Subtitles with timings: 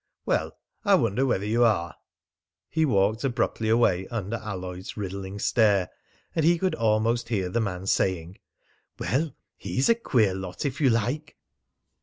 [0.25, 1.93] "Well, I wonder whether you are."
[2.69, 5.91] He walked abruptly away under Alloyd's riddling stare,
[6.33, 8.39] and he could almost hear the man saying,
[8.97, 11.37] "Well, he's a queer lot, if you like."